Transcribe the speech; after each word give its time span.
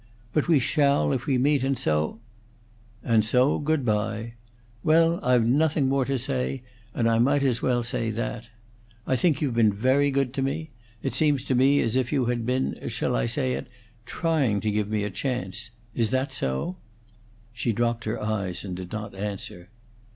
But 0.33 0.47
we 0.47 0.57
shall, 0.57 1.13
if 1.13 1.27
we 1.27 1.37
meet, 1.37 1.61
and 1.63 1.77
so," 1.77 2.19
"And 3.03 3.23
so 3.23 3.59
good 3.59 3.85
bye! 3.85 4.33
Well, 4.83 5.19
I've 5.21 5.45
nothing 5.45 5.87
more 5.87 6.05
to 6.05 6.17
say, 6.17 6.63
and 6.95 7.07
I 7.07 7.19
might 7.19 7.43
as 7.43 7.61
well 7.61 7.83
say 7.83 8.09
that. 8.09 8.49
I 9.05 9.15
think 9.15 9.43
you've 9.43 9.53
been 9.53 9.71
very 9.71 10.09
good 10.09 10.33
to 10.33 10.41
me. 10.41 10.71
It 11.03 11.13
seems 11.13 11.43
to 11.43 11.53
me 11.53 11.81
as 11.81 11.95
if 11.95 12.11
you 12.11 12.25
had 12.25 12.47
been 12.47 12.79
shall 12.89 13.15
I 13.15 13.27
say 13.27 13.53
it? 13.53 13.67
trying 14.07 14.59
to 14.61 14.71
give 14.71 14.89
me 14.89 15.03
a 15.03 15.11
chance. 15.11 15.69
Is 15.93 16.09
that 16.09 16.31
so?" 16.31 16.77
She 17.53 17.71
dropped 17.71 18.05
her 18.05 18.19
eyes 18.19 18.65
and 18.65 18.75
did 18.75 18.91
not 18.91 19.13
answer. 19.13 19.69